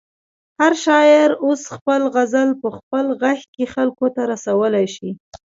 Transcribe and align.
هر 0.59 0.73
شاعر 0.83 1.29
اوس 1.45 1.61
خپل 1.75 2.01
غزل 2.15 2.49
په 2.61 2.67
خپل 2.77 3.05
غږ 3.21 3.39
کې 3.53 3.71
خلکو 3.73 4.05
ته 4.15 4.21
رسولی 4.31 4.85
شي. 4.95 5.09